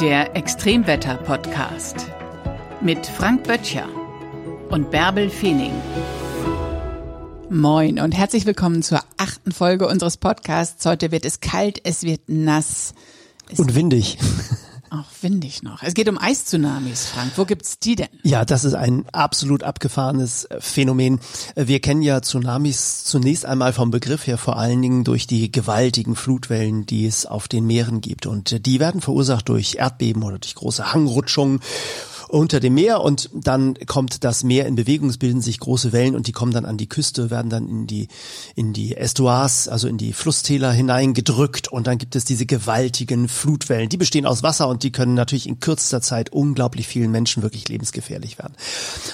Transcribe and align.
Der 0.00 0.36
Extremwetter-Podcast 0.36 2.06
mit 2.80 3.04
Frank 3.04 3.42
Böttcher 3.42 3.88
und 4.68 4.92
Bärbel 4.92 5.28
Feening. 5.28 5.72
Moin 7.50 7.98
und 7.98 8.12
herzlich 8.12 8.46
willkommen 8.46 8.84
zur 8.84 9.00
achten 9.16 9.50
Folge 9.50 9.88
unseres 9.88 10.16
Podcasts. 10.16 10.86
Heute 10.86 11.10
wird 11.10 11.24
es 11.24 11.40
kalt, 11.40 11.80
es 11.82 12.04
wird 12.04 12.20
nass. 12.28 12.94
Es 13.50 13.58
Und 13.58 13.74
windig. 13.74 14.18
Auch 14.90 15.06
windig 15.22 15.62
noch. 15.62 15.82
Es 15.82 15.94
geht 15.94 16.08
um 16.08 16.18
Eistsunamis, 16.18 17.06
Frank. 17.06 17.32
Wo 17.36 17.44
gibt's 17.44 17.78
die 17.78 17.96
denn? 17.96 18.08
Ja, 18.22 18.44
das 18.44 18.64
ist 18.64 18.74
ein 18.74 19.04
absolut 19.12 19.62
abgefahrenes 19.62 20.44
äh, 20.44 20.60
Phänomen. 20.60 21.20
Äh, 21.54 21.66
Wir 21.66 21.80
kennen 21.80 22.02
ja 22.02 22.20
Tsunamis 22.20 23.04
zunächst 23.04 23.46
einmal 23.46 23.72
vom 23.72 23.90
Begriff 23.90 24.26
her 24.26 24.38
vor 24.38 24.56
allen 24.58 24.82
Dingen 24.82 25.04
durch 25.04 25.26
die 25.26 25.50
gewaltigen 25.52 26.16
Flutwellen, 26.16 26.86
die 26.86 27.06
es 27.06 27.26
auf 27.26 27.48
den 27.48 27.66
Meeren 27.66 28.00
gibt. 28.00 28.26
Und 28.26 28.52
äh, 28.52 28.60
die 28.60 28.80
werden 28.80 29.00
verursacht 29.00 29.48
durch 29.48 29.76
Erdbeben 29.76 30.22
oder 30.22 30.38
durch 30.38 30.54
große 30.54 30.92
Hangrutschungen 30.92 31.60
unter 32.28 32.60
dem 32.60 32.74
Meer 32.74 33.00
und 33.00 33.30
dann 33.32 33.74
kommt 33.86 34.24
das 34.24 34.44
Meer 34.44 34.66
in 34.66 34.74
Bewegung, 34.74 35.08
es 35.08 35.18
bilden 35.18 35.40
sich 35.40 35.58
große 35.58 35.92
Wellen 35.92 36.14
und 36.14 36.26
die 36.26 36.32
kommen 36.32 36.52
dann 36.52 36.64
an 36.64 36.76
die 36.76 36.88
Küste, 36.88 37.30
werden 37.30 37.50
dann 37.50 37.68
in 37.68 37.86
die, 37.86 38.08
in 38.54 38.72
die 38.72 38.96
Estuars, 38.96 39.68
also 39.68 39.88
in 39.88 39.98
die 39.98 40.12
Flusstäler 40.12 40.72
hineingedrückt 40.72 41.68
und 41.68 41.86
dann 41.86 41.98
gibt 41.98 42.16
es 42.16 42.24
diese 42.24 42.46
gewaltigen 42.46 43.28
Flutwellen. 43.28 43.88
Die 43.88 43.96
bestehen 43.96 44.26
aus 44.26 44.42
Wasser 44.42 44.68
und 44.68 44.82
die 44.82 44.92
können 44.92 45.14
natürlich 45.14 45.46
in 45.46 45.60
kürzester 45.60 46.00
Zeit 46.00 46.30
unglaublich 46.30 46.86
vielen 46.86 47.10
Menschen 47.10 47.42
wirklich 47.42 47.68
lebensgefährlich 47.68 48.38
werden. 48.38 48.54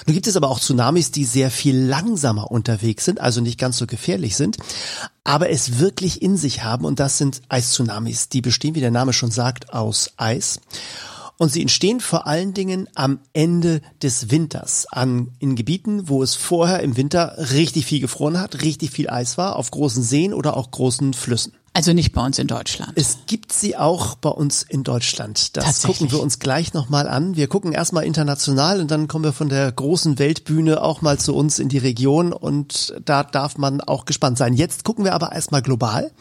Nun 0.05 0.13
gibt 0.13 0.27
es 0.27 0.35
aber 0.35 0.49
auch 0.49 0.59
Tsunamis, 0.59 1.11
die 1.11 1.25
sehr 1.25 1.51
viel 1.51 1.77
langsamer 1.77 2.51
unterwegs 2.51 3.05
sind, 3.05 3.19
also 3.21 3.41
nicht 3.41 3.59
ganz 3.59 3.77
so 3.77 3.87
gefährlich 3.87 4.35
sind, 4.35 4.57
aber 5.23 5.49
es 5.49 5.79
wirklich 5.79 6.21
in 6.21 6.37
sich 6.37 6.63
haben 6.63 6.85
und 6.85 6.99
das 6.99 7.17
sind 7.17 7.41
Eistsunamis. 7.49 8.29
Die 8.29 8.41
bestehen, 8.41 8.75
wie 8.75 8.81
der 8.81 8.91
Name 8.91 9.13
schon 9.13 9.31
sagt, 9.31 9.73
aus 9.73 10.11
Eis. 10.17 10.59
Und 11.37 11.51
sie 11.51 11.61
entstehen 11.61 11.99
vor 11.99 12.27
allen 12.27 12.53
Dingen 12.53 12.87
am 12.95 13.19
Ende 13.33 13.81
des 14.01 14.31
Winters, 14.31 14.87
an, 14.89 15.29
in 15.39 15.55
Gebieten, 15.55 16.07
wo 16.07 16.23
es 16.23 16.35
vorher 16.35 16.81
im 16.81 16.95
Winter 16.95 17.35
richtig 17.51 17.85
viel 17.85 17.99
gefroren 17.99 18.39
hat, 18.39 18.61
richtig 18.61 18.91
viel 18.91 19.09
Eis 19.09 19.37
war, 19.37 19.57
auf 19.57 19.71
großen 19.71 20.01
Seen 20.01 20.33
oder 20.33 20.55
auch 20.55 20.71
großen 20.71 21.13
Flüssen. 21.13 21.53
Also 21.75 21.91
nicht 21.91 22.13
bei 22.13 22.25
uns 22.25 22.39
in 22.39 22.47
Deutschland. 22.47 22.93
Es 22.95 23.17
gibt 23.27 23.51
sie 23.51 23.75
auch 23.75 24.15
bei 24.15 24.29
uns 24.29 24.63
in 24.63 24.85
Deutschland. 24.85 25.57
Das 25.57 25.81
gucken 25.83 26.09
wir 26.09 26.21
uns 26.21 26.39
gleich 26.39 26.73
nochmal 26.73 27.05
an. 27.05 27.35
Wir 27.35 27.47
gucken 27.49 27.73
erstmal 27.73 28.05
international 28.05 28.79
und 28.79 28.89
dann 28.91 29.09
kommen 29.09 29.25
wir 29.25 29.33
von 29.33 29.49
der 29.49 29.73
großen 29.73 30.17
Weltbühne 30.17 30.81
auch 30.81 31.01
mal 31.01 31.19
zu 31.19 31.35
uns 31.35 31.59
in 31.59 31.67
die 31.67 31.77
Region 31.77 32.31
und 32.31 32.95
da 33.03 33.23
darf 33.23 33.57
man 33.57 33.81
auch 33.81 34.05
gespannt 34.05 34.37
sein. 34.37 34.53
Jetzt 34.53 34.85
gucken 34.85 35.03
wir 35.03 35.13
aber 35.13 35.33
erstmal 35.33 35.61
global. 35.61 36.11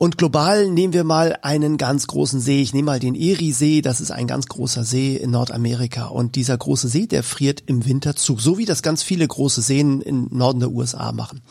Und 0.00 0.16
global 0.16 0.70
nehmen 0.70 0.92
wir 0.92 1.02
mal 1.02 1.36
einen 1.42 1.76
ganz 1.76 2.06
großen 2.06 2.40
See. 2.40 2.62
Ich 2.62 2.72
nehme 2.72 2.86
mal 2.86 3.00
den 3.00 3.16
Erie-See. 3.16 3.82
Das 3.82 4.00
ist 4.00 4.12
ein 4.12 4.28
ganz 4.28 4.46
großer 4.46 4.84
See 4.84 5.16
in 5.16 5.32
Nordamerika. 5.32 6.06
Und 6.06 6.36
dieser 6.36 6.56
große 6.56 6.86
See, 6.86 7.08
der 7.08 7.24
friert 7.24 7.64
im 7.66 7.84
Winter 7.84 8.14
zu. 8.14 8.38
So 8.38 8.58
wie 8.58 8.64
das 8.64 8.82
ganz 8.82 9.02
viele 9.02 9.26
große 9.26 9.60
Seen 9.60 10.00
im 10.00 10.28
Norden 10.30 10.60
der 10.60 10.70
USA 10.70 11.10
machen. 11.10 11.42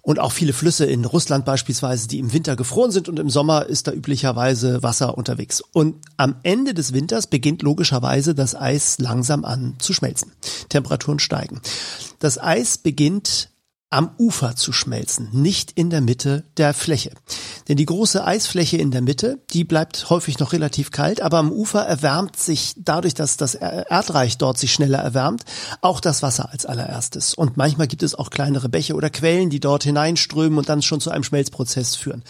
Und 0.00 0.18
auch 0.18 0.32
viele 0.32 0.54
Flüsse 0.54 0.86
in 0.86 1.04
Russland 1.04 1.44
beispielsweise, 1.44 2.08
die 2.08 2.18
im 2.18 2.32
Winter 2.32 2.56
gefroren 2.56 2.90
sind 2.92 3.10
und 3.10 3.18
im 3.18 3.28
Sommer 3.28 3.66
ist 3.66 3.86
da 3.86 3.92
üblicherweise 3.92 4.82
Wasser 4.82 5.18
unterwegs. 5.18 5.60
Und 5.60 5.96
am 6.16 6.36
Ende 6.42 6.72
des 6.72 6.94
Winters 6.94 7.26
beginnt 7.26 7.60
logischerweise 7.60 8.34
das 8.34 8.54
Eis 8.54 8.98
langsam 8.98 9.44
an 9.44 9.74
zu 9.78 9.92
schmelzen. 9.92 10.32
Temperaturen 10.70 11.18
steigen. 11.18 11.60
Das 12.18 12.40
Eis 12.40 12.78
beginnt 12.78 13.50
am 13.90 14.12
Ufer 14.18 14.54
zu 14.54 14.72
schmelzen, 14.72 15.28
nicht 15.32 15.72
in 15.72 15.90
der 15.90 16.00
Mitte 16.00 16.44
der 16.56 16.72
Fläche. 16.74 17.10
Denn 17.70 17.76
die 17.76 17.86
große 17.86 18.24
Eisfläche 18.24 18.78
in 18.78 18.90
der 18.90 19.00
Mitte, 19.00 19.38
die 19.52 19.62
bleibt 19.62 20.10
häufig 20.10 20.40
noch 20.40 20.52
relativ 20.52 20.90
kalt, 20.90 21.20
aber 21.20 21.38
am 21.38 21.52
Ufer 21.52 21.82
erwärmt 21.82 22.36
sich 22.36 22.74
dadurch, 22.76 23.14
dass 23.14 23.36
das 23.36 23.54
Erdreich 23.54 24.38
dort 24.38 24.58
sich 24.58 24.72
schneller 24.72 24.98
erwärmt, 24.98 25.44
auch 25.80 26.00
das 26.00 26.20
Wasser 26.20 26.50
als 26.50 26.66
allererstes. 26.66 27.32
Und 27.32 27.56
manchmal 27.56 27.86
gibt 27.86 28.02
es 28.02 28.16
auch 28.16 28.30
kleinere 28.30 28.68
Bäche 28.68 28.96
oder 28.96 29.08
Quellen, 29.08 29.50
die 29.50 29.60
dort 29.60 29.84
hineinströmen 29.84 30.58
und 30.58 30.68
dann 30.68 30.82
schon 30.82 31.00
zu 31.00 31.12
einem 31.12 31.22
Schmelzprozess 31.22 31.94
führen. 31.94 32.24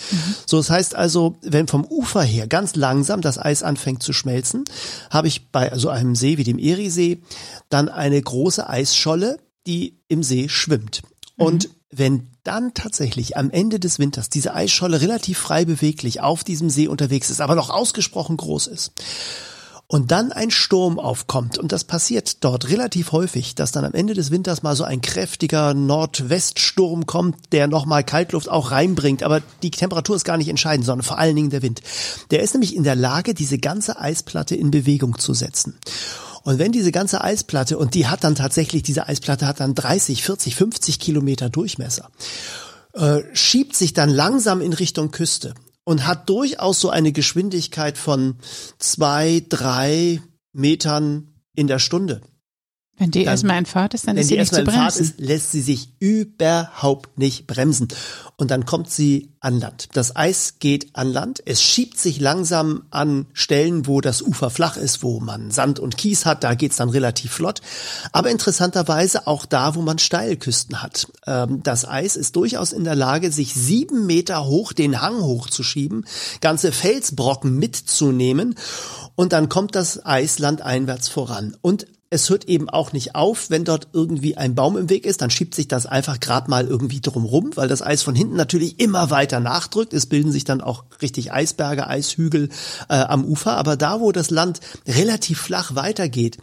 So, 0.45 0.59
das 0.59 0.69
heißt 0.69 0.95
also, 0.95 1.39
wenn 1.41 1.69
vom 1.69 1.87
Ufer 1.87 2.21
her 2.21 2.47
ganz 2.47 2.77
langsam 2.77 3.23
das 3.23 3.39
Eis 3.39 3.63
anfängt 3.63 4.03
zu 4.03 4.13
schmelzen, 4.13 4.65
habe 5.09 5.29
ich 5.29 5.51
bei 5.51 5.73
so 5.75 5.89
einem 5.89 6.17
See 6.17 6.37
wie 6.37 6.45
dem 6.45 6.59
Eriesee 6.59 7.23
dann 7.71 7.89
eine 7.89 8.21
große 8.21 8.69
Eisscholle, 8.69 9.39
die 9.67 10.03
im 10.07 10.23
See 10.23 10.51
schwimmt. 10.51 11.01
Und 11.39 11.71
wenn 11.91 12.29
dann 12.45 12.73
tatsächlich 12.73 13.37
am 13.37 13.51
Ende 13.51 13.81
des 13.81 13.99
Winters 13.99 14.31
diese 14.31 14.55
Eisscholle 14.55 15.01
relativ 15.01 15.39
frei 15.39 15.65
beweglich 15.65 16.21
auf 16.21 16.45
diesem 16.45 16.71
See 16.71 16.89
unterwegs 16.89 17.31
ist, 17.31 17.41
aber 17.41 17.55
noch 17.55 17.71
ausgesprochen 17.71 18.37
groß 18.37 18.69
ist, 18.69 18.93
und 19.89 20.13
dann 20.13 20.31
ein 20.31 20.53
Sturm 20.53 21.01
aufkommt, 21.01 21.59
und 21.59 21.73
das 21.73 21.83
passiert 21.83 22.45
dort 22.45 22.69
relativ 22.69 23.11
häufig, 23.11 23.57
dass 23.57 23.73
dann 23.73 23.85
am 23.85 23.93
Ende 23.93 24.15
des 24.15 24.31
Winters 24.31 24.63
mal 24.63 24.77
so 24.77 24.85
ein 24.85 25.03
kräftiger 25.03 25.75
Nordweststurm 25.75 27.07
kommt, 27.07 27.37
der 27.51 27.67
nochmal 27.67 28.05
Kaltluft 28.05 28.49
auch 28.49 28.71
reinbringt, 28.71 29.25
aber 29.25 29.43
die 29.65 29.73
Temperatur 29.73 30.15
ist 30.15 30.25
gar 30.25 30.37
nicht 30.37 30.49
entscheidend, 30.49 30.87
sondern 30.87 31.05
vor 31.05 31.19
allen 31.19 31.35
Dingen 31.35 31.51
der 31.51 31.63
Wind. 31.63 31.83
Der 32.31 32.41
ist 32.41 32.55
nämlich 32.55 32.77
in 32.77 32.85
der 32.85 32.95
Lage, 32.95 33.35
diese 33.35 33.59
ganze 33.59 33.99
Eisplatte 33.99 34.55
in 34.55 34.71
Bewegung 34.71 35.19
zu 35.19 35.35
setzen. 35.35 35.77
Und 36.43 36.59
wenn 36.59 36.73
diese 36.73 36.93
ganze 36.93 37.23
Eisplatte, 37.23 37.79
und 37.79 37.95
die 37.95 38.07
hat 38.07 38.25
dann 38.25 38.35
tatsächlich, 38.35 38.83
diese 38.83 39.09
Eisplatte 39.09 39.47
hat 39.47 39.61
dann 39.61 39.75
30, 39.75 40.23
40, 40.23 40.55
50 40.57 40.99
Kilometer 40.99 41.51
Durchmesser, 41.51 42.11
äh, 42.95 43.21
schiebt 43.33 43.77
sich 43.77 43.93
dann 43.93 44.11
langsam 44.11 44.61
in 44.61 44.73
Richtung 44.73 45.11
Küste 45.11 45.55
und 45.85 46.07
hat 46.07 46.29
durchaus 46.29 46.81
so 46.81 46.91
eine 46.91 47.13
Geschwindigkeit 47.13 47.99
von 47.99 48.37
zwei, 48.79 49.45
drei 49.49 50.21
Metern 50.53 51.35
in 51.55 51.67
der 51.67 51.79
Stunde. 51.79 52.21
Wenn 53.01 53.11
die 53.11 53.25
Dann- 53.25 53.33
erstmal 53.33 53.59
in 53.59 53.65
Fahrt 53.67 53.95
ist, 53.95 54.07
dann 54.07 54.17
Wenn 54.17 54.21
ist 54.21 54.29
sie 54.29 54.35
die 54.35 54.41
nicht 54.41 54.53
erstmal 54.53 54.65
zu 54.67 54.71
in 54.71 54.77
Fahrt 54.77 54.95
bremsen. 54.95 55.15
ist, 55.19 55.27
lässt 55.27 55.53
sie 55.53 55.63
sich 55.63 55.89
überhaupt 56.01 57.19
nicht 57.19 57.47
bremsen. 57.47 57.89
Und 58.37 58.51
dann 58.51 58.67
kommt 58.67 58.91
sie 58.91 59.31
an 59.41 59.59
Land. 59.59 59.89
Das 59.95 60.15
Eis 60.17 60.57
geht 60.59 60.95
an 60.95 61.11
Land. 61.11 61.43
Es 61.47 61.63
schiebt 61.63 61.99
sich 61.99 62.21
langsam 62.21 62.83
an 62.91 63.25
Stellen, 63.33 63.87
wo 63.87 64.03
das 64.03 64.21
Ufer 64.21 64.51
flach 64.51 64.77
ist, 64.77 65.03
wo 65.03 65.19
man 65.19 65.51
Sand 65.51 65.79
und 65.79 65.97
Kies 65.97 66.27
hat. 66.27 66.45
Da 66.45 66.55
geht's 66.55 66.77
dann 66.77 66.91
relativ 66.91 67.33
flott. 67.33 67.63
Aber 68.13 68.29
interessanterweise 68.31 69.27
auch 69.27 69.47
da, 69.47 69.75
wo 69.75 69.81
man 69.81 69.99
Steilküsten 69.99 70.83
hat. 70.83 71.07
Ähm, 71.27 71.63
Das 71.63 71.89
Eis 71.89 72.17
ist 72.17 72.37
durchaus 72.37 72.73
in 72.73 72.85
der 72.85 72.97
Lage, 72.97 73.33
sich 73.33 73.55
sieben 73.55 74.05
Meter 74.05 74.45
hoch 74.45 74.75
den 74.75 75.01
Hang 75.01 75.23
hochzuschieben, 75.23 76.05
ganze 76.43 76.71
Felsbrocken 76.71 77.57
mitzunehmen. 77.59 78.57
Und 79.17 79.33
dann 79.33 79.49
kommt 79.49 79.75
das 79.75 80.05
Eis 80.05 80.39
landeinwärts 80.39 81.09
voran. 81.09 81.57
Und 81.63 81.87
es 82.13 82.29
hört 82.29 82.47
eben 82.47 82.69
auch 82.69 82.93
nicht 82.93 83.15
auf, 83.15 83.51
wenn 83.51 83.65
dort 83.65 83.87
irgendwie 83.93 84.37
ein 84.37 84.57
Baum 84.57 84.77
im 84.77 84.91
Weg 84.91 85.07
ist, 85.07 85.23
dann 85.23 85.31
schiebt 85.31 85.55
sich 85.55 85.69
das 85.69 85.87
einfach 85.87 86.19
gerade 86.19 86.51
mal 86.51 86.67
irgendwie 86.67 87.01
drumrum, 87.01 87.53
weil 87.55 87.69
das 87.69 87.83
Eis 87.83 88.03
von 88.03 88.17
hinten 88.17 88.35
natürlich 88.35 88.81
immer 88.81 89.11
weiter 89.11 89.39
nachdrückt. 89.39 89.95
Es 89.95 90.07
bilden 90.07 90.33
sich 90.33 90.43
dann 90.43 90.61
auch 90.61 90.83
richtig 91.01 91.33
Eisberge, 91.33 91.87
Eishügel 91.87 92.49
äh, 92.89 92.95
am 92.95 93.25
Ufer, 93.25 93.57
aber 93.57 93.77
da, 93.77 94.01
wo 94.01 94.11
das 94.11 94.31
Land 94.31 94.59
relativ 94.89 95.41
flach 95.41 95.77
weitergeht, 95.77 96.39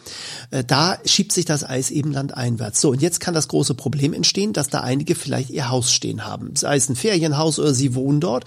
äh, 0.51 0.63
da 0.63 0.99
schiebt 1.03 1.33
sich 1.33 1.43
das 1.43 1.65
Eis 1.65 1.91
eben 1.91 2.13
landeinwärts. 2.13 2.79
So, 2.79 2.91
und 2.91 3.01
jetzt 3.01 3.19
kann 3.19 3.33
das 3.33 3.49
große 3.49 3.73
Problem 3.73 4.13
entstehen, 4.13 4.53
dass 4.53 4.69
da 4.69 4.79
einige 4.79 5.15
vielleicht 5.15 5.49
ihr 5.49 5.69
Haus 5.69 5.91
stehen 5.91 6.23
haben, 6.23 6.55
sei 6.55 6.77
es 6.77 6.87
ein 6.87 6.95
Ferienhaus 6.95 7.59
oder 7.59 7.73
sie 7.73 7.93
wohnen 7.93 8.21
dort 8.21 8.45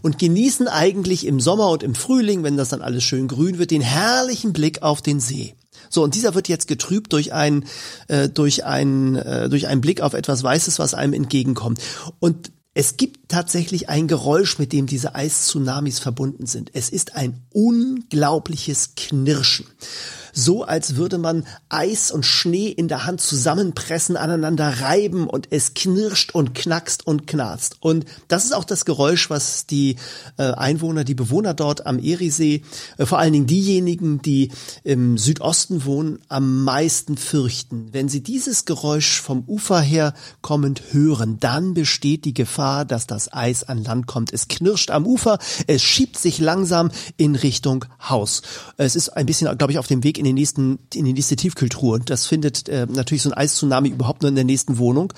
und 0.00 0.18
genießen 0.18 0.68
eigentlich 0.68 1.26
im 1.26 1.38
Sommer 1.38 1.68
und 1.68 1.82
im 1.82 1.94
Frühling, 1.94 2.44
wenn 2.44 2.56
das 2.56 2.70
dann 2.70 2.80
alles 2.80 3.04
schön 3.04 3.28
grün 3.28 3.58
wird, 3.58 3.72
den 3.72 3.82
herrlichen 3.82 4.54
Blick 4.54 4.80
auf 4.82 5.02
den 5.02 5.20
See. 5.20 5.54
So, 5.92 6.02
und 6.02 6.14
dieser 6.14 6.34
wird 6.34 6.48
jetzt 6.48 6.68
getrübt 6.68 7.12
durch 7.12 7.32
ein, 7.34 7.66
äh, 8.08 8.28
durch 8.28 8.64
ein, 8.64 9.16
äh, 9.16 9.50
durch 9.50 9.66
einen 9.66 9.82
Blick 9.82 10.00
auf 10.00 10.14
etwas 10.14 10.42
Weißes, 10.42 10.78
was 10.78 10.94
einem 10.94 11.12
entgegenkommt. 11.12 11.80
Und 12.18 12.50
es 12.72 12.96
gibt 12.96 13.28
tatsächlich 13.28 13.90
ein 13.90 14.08
Geräusch, 14.08 14.58
mit 14.58 14.72
dem 14.72 14.86
diese 14.86 15.14
Eis-Tsunamis 15.14 15.98
verbunden 15.98 16.46
sind. 16.46 16.70
Es 16.72 16.88
ist 16.88 17.14
ein 17.14 17.42
unglaubliches 17.52 18.94
Knirschen. 18.96 19.66
So 20.32 20.64
als 20.64 20.96
würde 20.96 21.18
man 21.18 21.44
Eis 21.68 22.10
und 22.10 22.24
Schnee 22.24 22.68
in 22.68 22.88
der 22.88 23.04
Hand 23.04 23.20
zusammenpressen, 23.20 24.16
aneinander 24.16 24.80
reiben 24.80 25.26
und 25.26 25.48
es 25.50 25.74
knirscht 25.74 26.34
und 26.34 26.54
knackst 26.54 27.06
und 27.06 27.26
knarzt. 27.26 27.76
Und 27.80 28.06
das 28.28 28.44
ist 28.44 28.52
auch 28.52 28.64
das 28.64 28.84
Geräusch, 28.84 29.28
was 29.28 29.66
die 29.66 29.96
äh, 30.38 30.44
Einwohner, 30.52 31.04
die 31.04 31.14
Bewohner 31.14 31.52
dort 31.52 31.86
am 31.86 31.98
Eriesee, 31.98 32.62
äh, 32.96 33.04
vor 33.04 33.18
allen 33.18 33.34
Dingen 33.34 33.46
diejenigen, 33.46 34.22
die 34.22 34.50
im 34.84 35.18
Südosten 35.18 35.84
wohnen, 35.84 36.18
am 36.28 36.64
meisten 36.64 37.16
fürchten. 37.16 37.92
Wenn 37.92 38.08
sie 38.08 38.22
dieses 38.22 38.64
Geräusch 38.64 39.20
vom 39.20 39.44
Ufer 39.46 39.80
her 39.80 40.14
kommend 40.40 40.82
hören, 40.92 41.38
dann 41.40 41.74
besteht 41.74 42.24
die 42.24 42.34
Gefahr, 42.34 42.84
dass 42.84 43.06
das 43.06 43.32
Eis 43.32 43.64
an 43.64 43.84
Land 43.84 44.06
kommt. 44.06 44.32
Es 44.32 44.48
knirscht 44.48 44.90
am 44.90 45.06
Ufer, 45.06 45.38
es 45.66 45.82
schiebt 45.82 46.16
sich 46.18 46.38
langsam 46.38 46.90
in 47.16 47.34
Richtung 47.34 47.84
Haus. 48.00 48.42
Es 48.78 48.96
ist 48.96 49.10
ein 49.10 49.26
bisschen, 49.26 49.56
glaube 49.58 49.72
ich, 49.72 49.78
auf 49.78 49.86
dem 49.86 50.02
Weg 50.02 50.21
in 50.22 50.26
den 50.26 50.34
nächsten, 50.36 50.78
in 50.94 51.04
die 51.04 51.12
nächste 51.12 51.34
Tiefkühltruhe. 51.36 51.94
Und 51.94 52.10
das 52.10 52.26
findet 52.26 52.68
äh, 52.68 52.86
natürlich 52.88 53.22
so 53.22 53.30
ein 53.30 53.34
Eis-Tsunami 53.34 53.88
überhaupt 53.88 54.22
nur 54.22 54.28
in 54.28 54.36
der 54.36 54.44
nächsten 54.44 54.78
Wohnung. 54.78 55.12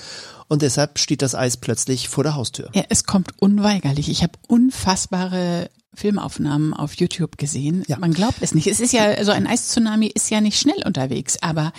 Und 0.48 0.62
deshalb 0.62 0.98
steht 0.98 1.20
das 1.20 1.34
Eis 1.34 1.58
plötzlich 1.58 2.08
vor 2.08 2.24
der 2.24 2.34
Haustür. 2.34 2.70
Ja, 2.74 2.84
es 2.88 3.04
kommt 3.04 3.32
unweigerlich. 3.40 4.08
Ich 4.08 4.22
habe 4.22 4.32
unfassbare 4.48 5.68
Filmaufnahmen 5.94 6.74
auf 6.74 6.94
YouTube 6.94 7.36
gesehen. 7.38 7.84
Ja. 7.86 7.98
Man 7.98 8.12
glaubt 8.12 8.38
es 8.40 8.54
nicht. 8.54 8.66
Es 8.66 8.80
ist 8.80 8.92
ja, 8.92 9.22
so 9.24 9.30
ein 9.30 9.46
Eistsunami 9.46 10.06
ist 10.06 10.30
ja 10.30 10.40
nicht 10.40 10.58
schnell 10.58 10.82
unterwegs, 10.84 11.36
aber 11.40 11.72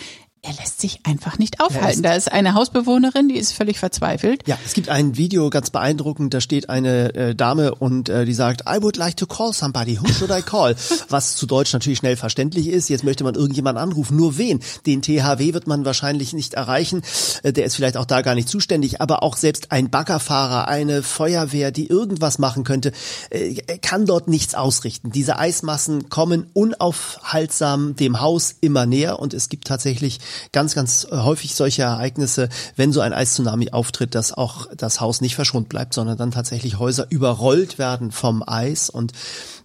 er 0.46 0.52
lässt 0.54 0.80
sich 0.80 1.00
einfach 1.02 1.38
nicht 1.38 1.60
aufhalten. 1.60 2.02
Da 2.02 2.14
ist 2.14 2.30
eine 2.30 2.54
Hausbewohnerin, 2.54 3.28
die 3.28 3.36
ist 3.36 3.52
völlig 3.52 3.80
verzweifelt. 3.80 4.46
Ja, 4.46 4.56
es 4.64 4.74
gibt 4.74 4.88
ein 4.88 5.16
Video, 5.16 5.50
ganz 5.50 5.70
beeindruckend, 5.70 6.32
da 6.34 6.40
steht 6.40 6.70
eine 6.70 7.14
äh, 7.14 7.34
Dame 7.34 7.74
und 7.74 8.08
äh, 8.08 8.24
die 8.24 8.32
sagt, 8.32 8.62
I 8.62 8.80
would 8.80 8.96
like 8.96 9.16
to 9.16 9.26
call 9.26 9.52
somebody, 9.52 10.00
who 10.00 10.06
should 10.06 10.30
I 10.30 10.42
call? 10.42 10.76
Was 11.08 11.34
zu 11.34 11.46
Deutsch 11.46 11.72
natürlich 11.72 11.98
schnell 11.98 12.16
verständlich 12.16 12.68
ist. 12.68 12.88
Jetzt 12.88 13.02
möchte 13.02 13.24
man 13.24 13.34
irgendjemand 13.34 13.76
anrufen. 13.76 14.16
Nur 14.16 14.38
wen? 14.38 14.60
Den 14.86 15.02
THW 15.02 15.52
wird 15.52 15.66
man 15.66 15.84
wahrscheinlich 15.84 16.32
nicht 16.32 16.54
erreichen. 16.54 17.02
Äh, 17.42 17.52
der 17.52 17.64
ist 17.64 17.74
vielleicht 17.74 17.96
auch 17.96 18.06
da 18.06 18.22
gar 18.22 18.36
nicht 18.36 18.48
zuständig. 18.48 19.00
Aber 19.00 19.24
auch 19.24 19.36
selbst 19.36 19.72
ein 19.72 19.90
Baggerfahrer, 19.90 20.68
eine 20.68 21.02
Feuerwehr, 21.02 21.72
die 21.72 21.88
irgendwas 21.88 22.38
machen 22.38 22.62
könnte, 22.62 22.92
äh, 23.30 23.54
kann 23.78 24.06
dort 24.06 24.28
nichts 24.28 24.54
ausrichten. 24.54 25.10
Diese 25.10 25.40
Eismassen 25.40 26.08
kommen 26.08 26.46
unaufhaltsam 26.52 27.96
dem 27.96 28.20
Haus 28.20 28.54
immer 28.60 28.86
näher 28.86 29.18
und 29.18 29.34
es 29.34 29.48
gibt 29.48 29.66
tatsächlich 29.66 30.20
ganz, 30.52 30.74
ganz 30.74 31.06
häufig 31.10 31.54
solche 31.54 31.82
Ereignisse, 31.82 32.48
wenn 32.76 32.92
so 32.92 33.00
ein 33.00 33.12
Eistsunami 33.12 33.70
auftritt, 33.70 34.14
dass 34.14 34.32
auch 34.32 34.66
das 34.76 35.00
Haus 35.00 35.20
nicht 35.20 35.34
verschont 35.34 35.68
bleibt, 35.68 35.94
sondern 35.94 36.16
dann 36.16 36.30
tatsächlich 36.30 36.78
Häuser 36.78 37.06
überrollt 37.10 37.78
werden 37.78 38.12
vom 38.12 38.42
Eis. 38.46 38.90
Und 38.90 39.12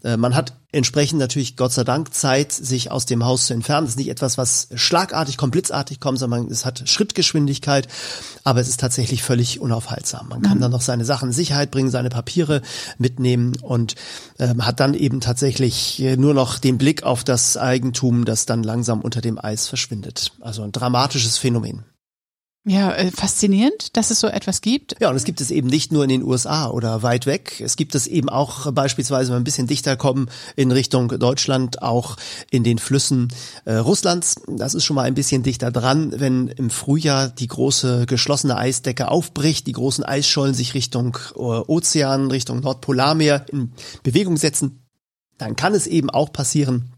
äh, 0.03 0.17
man 0.17 0.35
hat 0.35 0.53
entsprechend 0.71 1.19
natürlich 1.19 1.57
Gott 1.57 1.73
sei 1.73 1.83
Dank 1.83 2.13
Zeit, 2.13 2.51
sich 2.51 2.91
aus 2.91 3.05
dem 3.05 3.25
Haus 3.25 3.47
zu 3.47 3.53
entfernen. 3.53 3.85
Das 3.85 3.93
ist 3.93 3.99
nicht 3.99 4.09
etwas, 4.09 4.37
was 4.37 4.67
schlagartig, 4.73 5.37
kommt, 5.37 5.51
blitzartig 5.51 5.99
kommt, 5.99 6.19
sondern 6.19 6.47
es 6.47 6.65
hat 6.65 6.87
Schrittgeschwindigkeit, 6.87 7.87
aber 8.43 8.61
es 8.61 8.69
ist 8.69 8.79
tatsächlich 8.79 9.23
völlig 9.23 9.59
unaufhaltsam. 9.59 10.29
Man 10.29 10.41
kann 10.41 10.57
mhm. 10.57 10.61
dann 10.61 10.71
noch 10.71 10.81
seine 10.81 11.05
Sachen 11.05 11.29
in 11.29 11.33
Sicherheit 11.33 11.71
bringen, 11.71 11.91
seine 11.91 12.09
Papiere 12.09 12.61
mitnehmen 12.97 13.53
und 13.61 13.95
ähm, 14.39 14.65
hat 14.65 14.79
dann 14.79 14.93
eben 14.93 15.19
tatsächlich 15.19 16.01
äh, 16.01 16.15
nur 16.15 16.33
noch 16.33 16.59
den 16.59 16.77
Blick 16.77 17.03
auf 17.03 17.23
das 17.23 17.57
Eigentum, 17.57 18.25
das 18.25 18.45
dann 18.45 18.63
langsam 18.63 19.01
unter 19.01 19.21
dem 19.21 19.37
Eis 19.37 19.67
verschwindet. 19.67 20.31
Also 20.39 20.63
ein 20.63 20.71
dramatisches 20.71 21.37
Phänomen. 21.37 21.83
Ja, 22.63 22.93
äh, 22.93 23.09
faszinierend, 23.09 23.97
dass 23.97 24.11
es 24.11 24.19
so 24.19 24.27
etwas 24.27 24.61
gibt. 24.61 24.95
Ja, 24.99 25.09
und 25.09 25.15
es 25.15 25.23
gibt 25.23 25.41
es 25.41 25.49
eben 25.49 25.67
nicht 25.67 25.91
nur 25.91 26.03
in 26.03 26.09
den 26.09 26.23
USA 26.23 26.69
oder 26.69 27.01
weit 27.01 27.25
weg. 27.25 27.59
Es 27.59 27.75
gibt 27.75 27.95
es 27.95 28.05
eben 28.05 28.29
auch 28.29 28.71
beispielsweise, 28.71 29.29
wenn 29.29 29.37
wir 29.37 29.41
ein 29.41 29.45
bisschen 29.45 29.65
dichter 29.65 29.97
kommen, 29.97 30.29
in 30.55 30.71
Richtung 30.71 31.07
Deutschland, 31.07 31.81
auch 31.81 32.17
in 32.51 32.63
den 32.63 32.77
Flüssen 32.77 33.29
äh, 33.65 33.73
Russlands. 33.73 34.35
Das 34.47 34.75
ist 34.75 34.85
schon 34.85 34.95
mal 34.95 35.07
ein 35.07 35.15
bisschen 35.15 35.41
dichter 35.41 35.71
dran, 35.71 36.13
wenn 36.19 36.49
im 36.49 36.69
Frühjahr 36.69 37.29
die 37.29 37.47
große 37.47 38.05
geschlossene 38.05 38.57
Eisdecke 38.57 39.09
aufbricht, 39.09 39.65
die 39.65 39.71
großen 39.71 40.03
Eisschollen 40.03 40.53
sich 40.53 40.75
Richtung 40.75 41.17
äh, 41.35 41.39
Ozean, 41.39 42.29
Richtung 42.29 42.59
Nordpolarmeer 42.59 43.47
in 43.51 43.73
Bewegung 44.03 44.37
setzen. 44.37 44.85
Dann 45.39 45.55
kann 45.55 45.73
es 45.73 45.87
eben 45.87 46.11
auch 46.11 46.31
passieren, 46.31 46.93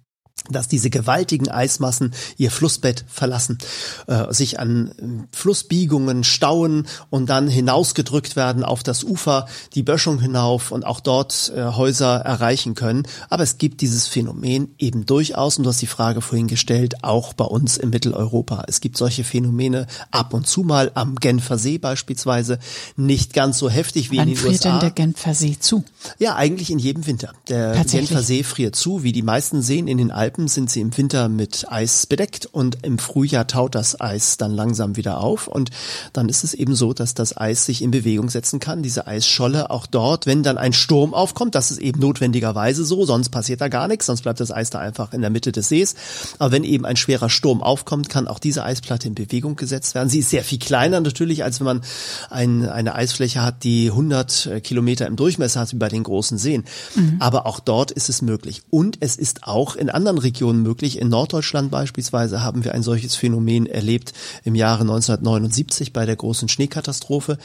dass 0.49 0.67
diese 0.67 0.89
gewaltigen 0.89 1.49
Eismassen 1.49 2.13
ihr 2.37 2.51
Flussbett 2.51 3.05
verlassen, 3.07 3.59
äh, 4.07 4.33
sich 4.33 4.59
an 4.59 4.91
äh, 5.31 5.35
Flussbiegungen 5.35 6.25
stauen 6.25 6.85
und 7.09 7.29
dann 7.29 7.47
hinausgedrückt 7.47 8.35
werden 8.35 8.63
auf 8.63 8.83
das 8.83 9.05
Ufer, 9.05 9.47
die 9.73 9.83
Böschung 9.83 10.19
hinauf 10.19 10.71
und 10.71 10.85
auch 10.85 10.99
dort 10.99 11.53
äh, 11.55 11.63
Häuser 11.63 12.15
erreichen 12.17 12.75
können. 12.75 13.03
Aber 13.29 13.43
es 13.43 13.57
gibt 13.57 13.79
dieses 13.79 14.07
Phänomen 14.07 14.75
eben 14.79 15.05
durchaus, 15.05 15.57
und 15.57 15.63
du 15.63 15.69
hast 15.69 15.81
die 15.81 15.87
Frage 15.87 16.19
vorhin 16.19 16.47
gestellt, 16.47 17.05
auch 17.05 17.31
bei 17.33 17.45
uns 17.45 17.77
in 17.77 17.91
Mitteleuropa. 17.91 18.65
Es 18.67 18.81
gibt 18.81 18.97
solche 18.97 19.23
Phänomene 19.23 19.87
ab 20.11 20.33
und 20.33 20.45
zu 20.45 20.63
mal 20.63 20.91
am 20.93 21.15
Genfer 21.15 21.57
See 21.57 21.77
beispielsweise, 21.77 22.59
nicht 22.97 23.33
ganz 23.33 23.59
so 23.59 23.69
heftig 23.69 24.11
wie 24.11 24.17
Wann 24.17 24.27
in 24.27 24.33
den 24.33 24.37
friert 24.37 24.53
USA. 24.55 24.71
denn 24.71 24.79
der 24.81 24.91
Genfer 24.91 25.35
See 25.35 25.57
zu? 25.57 25.85
Ja, 26.19 26.35
eigentlich 26.35 26.69
in 26.69 26.79
jedem 26.79 27.07
Winter. 27.07 27.31
Der 27.47 27.81
Genfer 27.85 28.23
See 28.23 28.43
friert 28.43 28.75
zu, 28.75 29.03
wie 29.03 29.13
die 29.13 29.21
meisten 29.21 29.61
Seen 29.61 29.87
in 29.87 29.97
den 29.97 30.11
Alpen 30.11 30.22
Alpen 30.23 30.47
sind 30.47 30.69
sie 30.69 30.79
im 30.79 30.95
Winter 30.95 31.27
mit 31.27 31.69
Eis 31.69 32.05
bedeckt 32.05 32.45
und 32.45 32.77
im 32.85 32.97
Frühjahr 32.97 33.45
taut 33.45 33.75
das 33.75 33.99
Eis 33.99 34.37
dann 34.37 34.51
langsam 34.51 34.95
wieder 34.95 35.19
auf 35.19 35.49
und 35.49 35.69
dann 36.13 36.29
ist 36.29 36.45
es 36.45 36.53
eben 36.53 36.75
so, 36.75 36.93
dass 36.93 37.13
das 37.13 37.35
Eis 37.35 37.65
sich 37.65 37.81
in 37.81 37.91
Bewegung 37.91 38.29
setzen 38.29 38.61
kann, 38.61 38.83
diese 38.83 39.05
Eisscholle 39.05 39.69
auch 39.69 39.85
dort, 39.85 40.25
wenn 40.25 40.41
dann 40.41 40.57
ein 40.57 40.71
Sturm 40.71 41.13
aufkommt, 41.13 41.55
das 41.55 41.71
ist 41.71 41.79
eben 41.79 41.99
notwendigerweise 41.99 42.85
so, 42.85 43.05
sonst 43.05 43.31
passiert 43.31 43.59
da 43.59 43.67
gar 43.67 43.89
nichts, 43.89 44.05
sonst 44.05 44.21
bleibt 44.21 44.39
das 44.39 44.49
Eis 44.49 44.69
da 44.69 44.79
einfach 44.79 45.11
in 45.11 45.19
der 45.19 45.29
Mitte 45.29 45.51
des 45.51 45.67
Sees. 45.67 45.95
Aber 46.39 46.53
wenn 46.53 46.63
eben 46.63 46.85
ein 46.85 46.95
schwerer 46.95 47.29
Sturm 47.29 47.61
aufkommt, 47.61 48.07
kann 48.07 48.29
auch 48.29 48.39
diese 48.39 48.63
Eisplatte 48.63 49.09
in 49.09 49.15
Bewegung 49.15 49.57
gesetzt 49.57 49.93
werden. 49.93 50.07
Sie 50.07 50.19
ist 50.19 50.29
sehr 50.29 50.45
viel 50.45 50.59
kleiner 50.59 51.01
natürlich, 51.01 51.43
als 51.43 51.59
wenn 51.59 51.65
man 51.65 51.81
ein, 52.29 52.69
eine 52.69 52.95
Eisfläche 52.95 53.41
hat, 53.41 53.65
die 53.65 53.89
100 53.89 54.61
Kilometer 54.63 55.05
im 55.05 55.17
Durchmesser 55.17 55.59
hat, 55.59 55.73
wie 55.73 55.77
bei 55.77 55.89
den 55.89 56.03
großen 56.03 56.37
Seen. 56.37 56.63
Mhm. 56.95 57.17
Aber 57.19 57.45
auch 57.45 57.59
dort 57.59 57.91
ist 57.91 58.07
es 58.07 58.21
möglich. 58.21 58.61
Und 58.69 58.99
es 59.01 59.17
ist 59.17 59.43
auch 59.43 59.75
in 59.75 59.89
anderen 59.89 60.12
Regionen 60.17 60.63
möglich. 60.63 60.99
In 60.99 61.09
Norddeutschland 61.09 61.71
beispielsweise 61.71 62.43
haben 62.43 62.63
wir 62.63 62.73
ein 62.73 62.83
solches 62.83 63.15
Phänomen 63.15 63.65
erlebt 63.65 64.13
im 64.43 64.55
Jahre 64.55 64.81
1979 64.81 65.93
bei 65.93 66.05
der 66.05 66.15
großen 66.15 66.49
Schneekatastrophe 66.49 67.37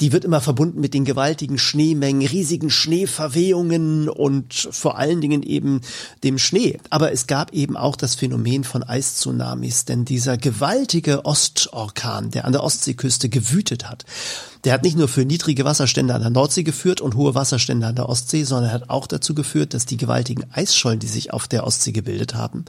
die 0.00 0.12
wird 0.12 0.24
immer 0.24 0.40
verbunden 0.40 0.80
mit 0.80 0.94
den 0.94 1.04
gewaltigen 1.04 1.58
Schneemengen, 1.58 2.26
riesigen 2.26 2.70
Schneeverwehungen 2.70 4.08
und 4.08 4.68
vor 4.70 4.96
allen 4.96 5.20
Dingen 5.20 5.42
eben 5.42 5.82
dem 6.24 6.38
Schnee. 6.38 6.78
Aber 6.88 7.12
es 7.12 7.26
gab 7.26 7.52
eben 7.52 7.76
auch 7.76 7.96
das 7.96 8.14
Phänomen 8.14 8.64
von 8.64 8.82
Eistsunamis, 8.82 9.84
denn 9.84 10.04
dieser 10.04 10.38
gewaltige 10.38 11.24
Ostorkan, 11.24 12.30
der 12.30 12.46
an 12.46 12.52
der 12.52 12.64
Ostseeküste 12.64 13.28
gewütet 13.28 13.88
hat, 13.88 14.04
der 14.64 14.74
hat 14.74 14.82
nicht 14.82 14.96
nur 14.96 15.08
für 15.08 15.24
niedrige 15.24 15.64
Wasserstände 15.64 16.14
an 16.14 16.20
der 16.20 16.30
Nordsee 16.30 16.62
geführt 16.62 17.00
und 17.00 17.14
hohe 17.14 17.34
Wasserstände 17.34 17.86
an 17.86 17.94
der 17.94 18.08
Ostsee, 18.08 18.44
sondern 18.44 18.72
hat 18.72 18.90
auch 18.90 19.06
dazu 19.06 19.34
geführt, 19.34 19.72
dass 19.72 19.86
die 19.86 19.96
gewaltigen 19.96 20.44
Eisschollen, 20.52 20.98
die 20.98 21.06
sich 21.06 21.32
auf 21.32 21.48
der 21.48 21.66
Ostsee 21.66 21.92
gebildet 21.92 22.34
haben, 22.34 22.66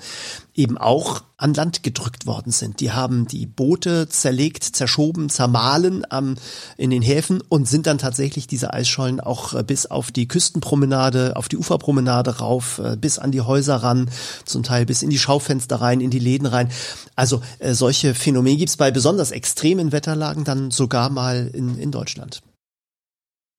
eben 0.55 0.77
auch 0.77 1.21
an 1.41 1.53
Land 1.53 1.83
gedrückt 1.83 2.25
worden 2.25 2.51
sind. 2.51 2.79
Die 2.79 2.91
haben 2.91 3.27
die 3.27 3.45
Boote 3.45 4.07
zerlegt, 4.07 4.63
zerschoben, 4.63 5.29
zermahlen 5.29 6.05
ähm, 6.11 6.35
in 6.77 6.89
den 6.89 7.01
Häfen 7.01 7.41
und 7.41 7.67
sind 7.67 7.87
dann 7.87 7.97
tatsächlich 7.97 8.47
diese 8.47 8.73
Eisschollen 8.73 9.19
auch 9.19 9.53
äh, 9.53 9.63
bis 9.63 9.85
auf 9.85 10.11
die 10.11 10.27
Küstenpromenade, 10.27 11.35
auf 11.35 11.49
die 11.49 11.57
Uferpromenade 11.57 12.39
rauf, 12.39 12.79
äh, 12.79 12.95
bis 12.95 13.19
an 13.19 13.31
die 13.31 13.41
Häuser 13.41 13.77
ran, 13.77 14.09
zum 14.45 14.63
Teil 14.63 14.85
bis 14.85 15.01
in 15.01 15.09
die 15.09 15.19
Schaufenster 15.19 15.77
rein, 15.77 16.01
in 16.01 16.11
die 16.11 16.19
Läden 16.19 16.45
rein. 16.45 16.69
Also 17.15 17.41
äh, 17.59 17.73
solche 17.73 18.13
Phänomene 18.13 18.57
gibt's 18.57 18.77
bei 18.77 18.91
besonders 18.91 19.31
extremen 19.31 19.91
Wetterlagen 19.91 20.43
dann 20.43 20.71
sogar 20.71 21.09
mal 21.09 21.49
in, 21.53 21.77
in 21.77 21.91
Deutschland. 21.91 22.41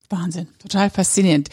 Wahnsinn, 0.09 0.47
total 0.59 0.89
faszinierend. 0.89 1.49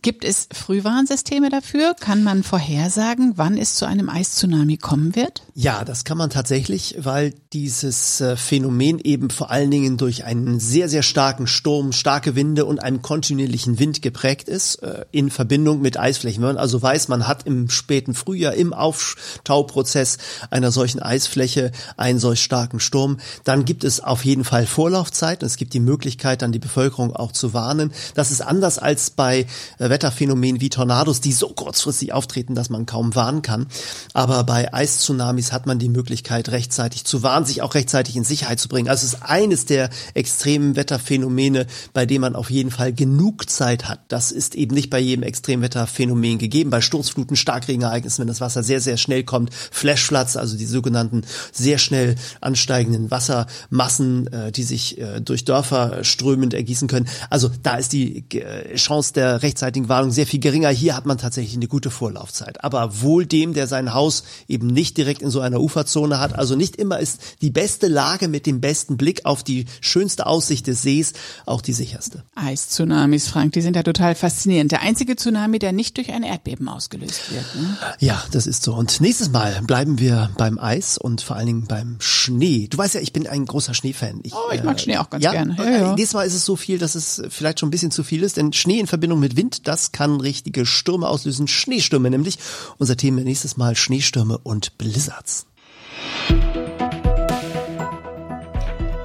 Gibt 0.00 0.24
es 0.24 0.48
Frühwarnsysteme 0.52 1.50
dafür? 1.50 1.94
Kann 1.98 2.22
man 2.22 2.42
vorhersagen, 2.42 3.32
wann 3.36 3.56
es 3.58 3.74
zu 3.74 3.86
einem 3.86 4.08
Eistsunami 4.08 4.76
kommen 4.76 5.16
wird? 5.16 5.42
Ja, 5.54 5.84
das 5.84 6.04
kann 6.04 6.18
man 6.18 6.30
tatsächlich, 6.30 6.96
weil 6.98 7.34
dieses 7.52 8.20
äh, 8.20 8.36
Phänomen 8.36 9.00
eben 9.00 9.30
vor 9.30 9.50
allen 9.50 9.70
Dingen 9.70 9.96
durch 9.96 10.24
einen 10.24 10.60
sehr, 10.60 10.88
sehr 10.88 11.02
starken 11.02 11.46
Sturm, 11.46 11.92
starke 11.92 12.36
Winde 12.36 12.64
und 12.64 12.78
einen 12.78 13.02
kontinuierlichen 13.02 13.78
Wind 13.80 14.00
geprägt 14.02 14.48
ist, 14.48 14.76
äh, 14.76 15.06
in 15.10 15.30
Verbindung 15.30 15.80
mit 15.80 15.98
Eisflächen. 15.98 16.42
Wenn 16.42 16.50
man 16.50 16.58
also 16.58 16.80
weiß, 16.80 17.08
man 17.08 17.26
hat 17.26 17.46
im 17.46 17.68
späten 17.68 18.14
Frühjahr 18.14 18.54
im 18.54 18.72
Auftauprozess 18.72 20.18
einer 20.50 20.70
solchen 20.70 21.00
Eisfläche 21.00 21.72
einen 21.96 22.20
solch 22.20 22.42
starken 22.42 22.78
Sturm, 22.78 23.18
dann 23.42 23.64
gibt 23.64 23.82
es 23.82 24.00
auf 24.00 24.24
jeden 24.24 24.44
Fall 24.44 24.66
Vorlaufzeit 24.66 25.42
und 25.42 25.46
es 25.46 25.56
gibt 25.56 25.74
die 25.74 25.80
Möglichkeit, 25.80 26.42
dann 26.42 26.52
die 26.52 26.58
Bevölkerung 26.58 27.16
auch 27.16 27.32
zu 27.32 27.52
warnen. 27.52 27.92
Das 28.14 28.30
ist 28.30 28.42
anders 28.42 28.78
als 28.78 29.10
bei 29.10 29.46
äh, 29.78 29.87
Wetterphänomenen 29.90 30.60
wie 30.60 30.70
Tornados, 30.70 31.20
die 31.20 31.32
so 31.32 31.48
kurzfristig 31.48 32.12
auftreten, 32.12 32.54
dass 32.54 32.70
man 32.70 32.86
kaum 32.86 33.14
warnen 33.14 33.42
kann. 33.42 33.66
Aber 34.14 34.44
bei 34.44 34.72
Eistsunamis 34.72 35.52
hat 35.52 35.66
man 35.66 35.78
die 35.78 35.88
Möglichkeit, 35.88 36.48
rechtzeitig 36.50 37.04
zu 37.04 37.22
warnen, 37.22 37.46
sich 37.46 37.62
auch 37.62 37.74
rechtzeitig 37.74 38.16
in 38.16 38.24
Sicherheit 38.24 38.60
zu 38.60 38.68
bringen. 38.68 38.88
Also 38.88 39.06
es 39.06 39.14
ist 39.14 39.22
eines 39.22 39.66
der 39.66 39.90
extremen 40.14 40.76
Wetterphänomene, 40.76 41.66
bei 41.92 42.06
dem 42.06 42.22
man 42.22 42.36
auf 42.36 42.50
jeden 42.50 42.70
Fall 42.70 42.92
genug 42.92 43.48
Zeit 43.50 43.88
hat. 43.88 44.00
Das 44.08 44.32
ist 44.32 44.54
eben 44.54 44.74
nicht 44.74 44.90
bei 44.90 44.98
jedem 44.98 45.22
Extremwetterphänomen 45.22 46.38
gegeben. 46.38 46.70
Bei 46.70 46.80
Sturzfluten, 46.80 47.36
Starkregenereignissen, 47.36 48.22
wenn 48.22 48.28
das 48.28 48.40
Wasser 48.40 48.62
sehr, 48.62 48.80
sehr 48.80 48.96
schnell 48.96 49.24
kommt, 49.24 49.52
Flashfloods, 49.52 50.36
also 50.36 50.56
die 50.56 50.66
sogenannten 50.66 51.22
sehr 51.52 51.78
schnell 51.78 52.16
ansteigenden 52.40 53.10
Wassermassen, 53.10 54.26
äh, 54.32 54.52
die 54.52 54.62
sich 54.62 54.98
äh, 54.98 55.20
durch 55.20 55.44
Dörfer 55.44 56.04
strömend 56.04 56.54
ergießen 56.54 56.88
können. 56.88 57.08
Also 57.30 57.50
da 57.62 57.76
ist 57.76 57.92
die 57.92 58.24
äh, 58.30 58.74
Chance 58.76 59.12
der 59.12 59.42
rechtzeitigen 59.42 59.77
Warnung 59.88 60.10
sehr 60.10 60.26
viel 60.26 60.40
geringer. 60.40 60.70
Hier 60.70 60.96
hat 60.96 61.06
man 61.06 61.18
tatsächlich 61.18 61.54
eine 61.54 61.68
gute 61.68 61.90
Vorlaufzeit. 61.90 62.64
Aber 62.64 63.02
wohl 63.02 63.26
dem, 63.26 63.52
der 63.52 63.66
sein 63.66 63.92
Haus 63.92 64.24
eben 64.48 64.66
nicht 64.66 64.96
direkt 64.96 65.22
in 65.22 65.30
so 65.30 65.40
einer 65.40 65.60
Uferzone 65.60 66.18
hat. 66.18 66.38
Also 66.38 66.56
nicht 66.56 66.76
immer 66.76 66.98
ist 66.98 67.20
die 67.42 67.50
beste 67.50 67.86
Lage 67.86 68.28
mit 68.28 68.46
dem 68.46 68.60
besten 68.60 68.96
Blick 68.96 69.26
auf 69.26 69.44
die 69.44 69.66
schönste 69.80 70.26
Aussicht 70.26 70.66
des 70.66 70.82
Sees 70.82 71.12
auch 71.46 71.60
die 71.60 71.72
sicherste. 71.74 72.24
Eistsunamis, 72.34 73.28
Frank, 73.28 73.52
die 73.52 73.60
sind 73.60 73.76
ja 73.76 73.82
total 73.82 74.14
faszinierend. 74.14 74.72
Der 74.72 74.82
einzige 74.82 75.16
Tsunami, 75.16 75.58
der 75.58 75.72
nicht 75.72 75.96
durch 75.96 76.12
ein 76.12 76.22
Erdbeben 76.22 76.68
ausgelöst 76.68 77.30
wird. 77.30 77.44
Ne? 77.54 77.76
Ja, 78.00 78.24
das 78.32 78.46
ist 78.46 78.62
so. 78.62 78.74
Und 78.74 79.00
nächstes 79.00 79.30
Mal 79.30 79.60
bleiben 79.66 79.98
wir 79.98 80.30
beim 80.38 80.58
Eis 80.58 80.98
und 80.98 81.20
vor 81.20 81.36
allen 81.36 81.46
Dingen 81.46 81.66
beim 81.66 81.96
Schnee. 82.00 82.68
Du 82.68 82.78
weißt 82.78 82.94
ja, 82.94 83.00
ich 83.00 83.12
bin 83.12 83.26
ein 83.26 83.44
großer 83.44 83.74
Schneefan. 83.74 84.20
Ich, 84.22 84.32
oh, 84.32 84.52
ich 84.52 84.62
mag 84.62 84.76
äh, 84.76 84.78
Schnee 84.80 84.96
auch 84.96 85.10
ganz 85.10 85.22
ja, 85.22 85.32
gerne. 85.32 85.56
Ja, 85.58 85.70
ja. 85.70 85.94
Nächstes 85.94 86.14
Mal 86.14 86.24
ist 86.24 86.34
es 86.34 86.44
so 86.44 86.56
viel, 86.56 86.78
dass 86.78 86.94
es 86.94 87.22
vielleicht 87.28 87.60
schon 87.60 87.68
ein 87.68 87.70
bisschen 87.70 87.90
zu 87.90 88.02
viel 88.02 88.22
ist, 88.22 88.36
denn 88.36 88.52
Schnee 88.52 88.78
in 88.78 88.86
Verbindung 88.86 89.20
mit 89.20 89.36
Wind, 89.36 89.67
das 89.68 89.92
kann 89.92 90.20
richtige 90.20 90.64
Stürme 90.64 91.08
auslösen, 91.08 91.46
Schneestürme 91.46 92.08
nämlich. 92.10 92.38
Unser 92.78 92.96
Thema 92.96 93.20
nächstes 93.20 93.58
Mal 93.58 93.76
Schneestürme 93.76 94.38
und 94.38 94.78
Blizzards. 94.78 95.46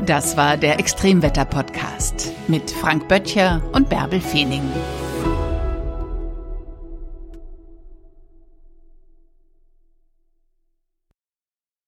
Das 0.05 0.37
war 0.37 0.57
der 0.57 0.79
Extremwetter-Podcast 0.79 2.31
mit 2.47 2.71
Frank 2.71 3.07
Böttcher 3.07 3.61
und 3.73 3.89
Bärbel 3.89 4.21
Feening. 4.21 4.63